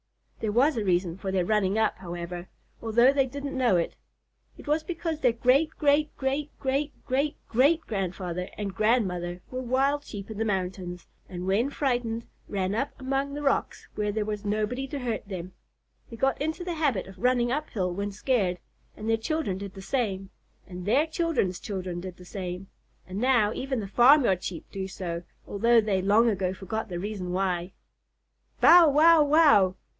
There 0.39 0.51
was 0.51 0.75
a 0.75 0.83
reason 0.83 1.19
for 1.19 1.31
their 1.31 1.45
running 1.45 1.77
up, 1.77 1.99
however, 1.99 2.47
although 2.81 3.13
they 3.13 3.27
didn't 3.27 3.55
know 3.55 3.75
it. 3.75 3.95
It 4.57 4.65
was 4.67 4.81
because 4.83 5.19
their 5.19 5.31
great 5.33 5.69
great 5.77 6.17
great 6.17 6.49
great 6.57 6.91
great 7.05 7.35
great 7.47 7.81
grandfather 7.85 8.49
and 8.57 8.73
grandmother 8.73 9.41
were 9.51 9.61
wild 9.61 10.03
Sheep 10.03 10.31
in 10.31 10.39
the 10.39 10.43
mountains, 10.45 11.05
and 11.29 11.45
when 11.45 11.69
frightened 11.69 12.25
ran 12.47 12.73
up 12.73 12.99
among 12.99 13.35
the 13.35 13.43
rocks 13.43 13.87
where 13.93 14.11
there 14.11 14.25
was 14.25 14.43
nobody 14.43 14.87
to 14.87 14.97
hurt 14.97 15.27
them. 15.27 15.53
They 16.09 16.15
got 16.17 16.41
into 16.41 16.63
the 16.63 16.73
habit 16.73 17.05
of 17.05 17.19
running 17.19 17.51
up 17.51 17.69
hill 17.69 17.93
when 17.93 18.11
scared, 18.11 18.57
and 18.97 19.07
their 19.07 19.17
children 19.17 19.59
did 19.59 19.75
the 19.75 19.83
same, 19.83 20.31
and 20.65 20.87
their 20.87 21.05
children's 21.05 21.59
children 21.59 22.01
did 22.01 22.17
the 22.17 22.25
same, 22.25 22.65
and 23.05 23.19
now 23.19 23.53
even 23.53 23.79
the 23.79 23.87
farmyard 23.87 24.41
Sheep 24.43 24.65
do 24.71 24.87
so, 24.87 25.21
although 25.45 25.79
they 25.79 26.01
long 26.01 26.27
ago 26.27 26.51
forgot 26.55 26.89
the 26.89 26.97
reason 26.97 27.31
why. 27.31 27.73
"Bow 28.59 28.89
wow 28.89 29.23
wow!" 29.23 29.75